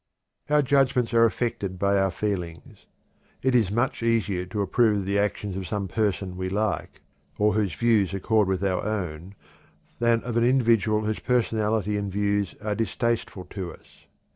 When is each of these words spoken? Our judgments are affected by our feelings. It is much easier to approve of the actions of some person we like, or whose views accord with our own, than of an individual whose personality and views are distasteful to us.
Our 0.49 0.63
judgments 0.63 1.13
are 1.13 1.25
affected 1.25 1.77
by 1.77 1.99
our 1.99 2.09
feelings. 2.09 2.87
It 3.43 3.53
is 3.53 3.69
much 3.69 4.01
easier 4.01 4.47
to 4.47 4.61
approve 4.63 4.97
of 5.01 5.05
the 5.05 5.19
actions 5.19 5.55
of 5.55 5.67
some 5.67 5.87
person 5.87 6.35
we 6.37 6.49
like, 6.49 7.01
or 7.37 7.53
whose 7.53 7.75
views 7.75 8.11
accord 8.11 8.47
with 8.47 8.63
our 8.63 8.83
own, 8.83 9.35
than 9.99 10.23
of 10.23 10.37
an 10.37 10.43
individual 10.43 11.05
whose 11.05 11.19
personality 11.19 11.97
and 11.97 12.11
views 12.11 12.55
are 12.63 12.73
distasteful 12.73 13.45
to 13.51 13.73
us. 13.75 14.05